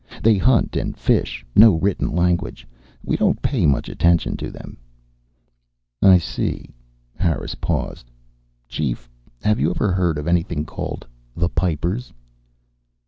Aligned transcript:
They 0.23 0.35
hunt 0.39 0.75
and 0.75 0.97
fish. 0.97 1.45
No 1.55 1.75
written 1.75 2.09
language. 2.09 2.65
We 3.05 3.17
don't 3.17 3.39
pay 3.43 3.67
much 3.67 3.87
attention 3.87 4.35
to 4.37 4.49
them." 4.49 4.77
"I 6.01 6.17
see." 6.17 6.71
Harris 7.15 7.53
paused. 7.53 8.09
"Chief, 8.67 9.07
have 9.43 9.59
you 9.59 9.69
ever 9.69 9.91
heard 9.91 10.17
of 10.17 10.25
anything 10.27 10.65
called 10.65 11.05
The 11.35 11.49
Pipers?" 11.49 12.11